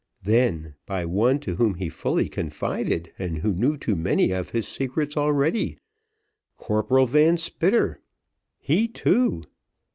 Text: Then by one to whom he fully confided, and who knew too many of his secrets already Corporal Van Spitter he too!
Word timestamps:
Then 0.23 0.73
by 0.87 1.05
one 1.05 1.37
to 1.41 1.57
whom 1.57 1.75
he 1.75 1.87
fully 1.87 2.27
confided, 2.27 3.11
and 3.19 3.37
who 3.37 3.53
knew 3.53 3.77
too 3.77 3.95
many 3.95 4.31
of 4.31 4.49
his 4.49 4.67
secrets 4.67 5.15
already 5.15 5.77
Corporal 6.57 7.05
Van 7.05 7.37
Spitter 7.37 8.01
he 8.57 8.87
too! 8.87 9.43